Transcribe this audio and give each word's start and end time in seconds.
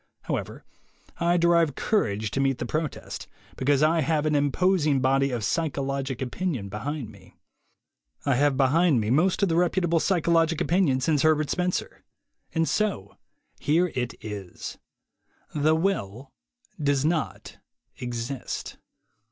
However, 0.23 0.65
I 1.19 1.37
derive 1.37 1.75
courage 1.75 2.31
to 2.31 2.39
meet 2.39 2.57
the 2.57 2.65
protest 2.65 3.27
because 3.55 3.83
I 3.83 4.01
have 4.01 4.25
an 4.25 4.33
imposing 4.33 4.99
body 4.99 5.29
of 5.29 5.43
psy 5.43 5.69
chologic 5.69 6.23
opinion 6.23 6.69
behind 6.69 7.11
me. 7.11 7.35
I 8.25 8.33
have 8.33 8.57
behind 8.57 8.99
me 8.99 9.11
most 9.11 9.43
of 9.43 9.49
the 9.49 9.55
reputable 9.55 9.99
psychologic 9.99 10.59
opinion 10.59 11.01
since 11.01 11.21
Herbert 11.21 11.51
Spencer. 11.51 12.03
And 12.51 12.67
so 12.67 13.15
here 13.59 13.91
it 13.93 14.15
is: 14.21 14.79
The 15.53 15.75
will 15.75 16.31
does 16.81 17.05
not 17.05 17.59
exist. 17.99 18.77